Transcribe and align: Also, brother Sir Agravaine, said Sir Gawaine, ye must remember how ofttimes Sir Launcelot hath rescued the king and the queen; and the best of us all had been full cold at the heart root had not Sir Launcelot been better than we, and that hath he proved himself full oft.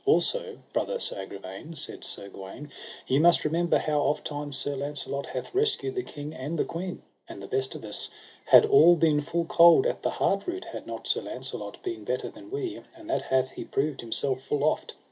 Also, 0.03 0.57
brother 0.73 0.97
Sir 0.97 1.17
Agravaine, 1.21 1.75
said 1.75 2.03
Sir 2.03 2.27
Gawaine, 2.27 2.71
ye 3.05 3.19
must 3.19 3.45
remember 3.45 3.77
how 3.77 3.99
ofttimes 3.99 4.57
Sir 4.57 4.75
Launcelot 4.75 5.27
hath 5.27 5.53
rescued 5.53 5.93
the 5.93 6.01
king 6.01 6.33
and 6.33 6.57
the 6.57 6.65
queen; 6.65 7.03
and 7.29 7.39
the 7.39 7.45
best 7.47 7.75
of 7.75 7.85
us 7.85 8.09
all 8.67 8.93
had 8.93 8.99
been 8.99 9.21
full 9.21 9.45
cold 9.45 9.85
at 9.85 10.01
the 10.01 10.09
heart 10.09 10.47
root 10.47 10.65
had 10.65 10.87
not 10.87 11.05
Sir 11.07 11.21
Launcelot 11.21 11.83
been 11.83 12.03
better 12.03 12.31
than 12.31 12.49
we, 12.49 12.81
and 12.95 13.07
that 13.11 13.21
hath 13.21 13.51
he 13.51 13.63
proved 13.63 14.01
himself 14.01 14.41
full 14.41 14.63
oft. 14.63 14.95